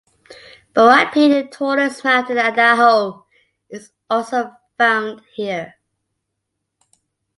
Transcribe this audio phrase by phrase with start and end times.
[0.73, 3.27] Borah Peak, the tallest mountain in Idaho,
[3.69, 5.75] is also found here.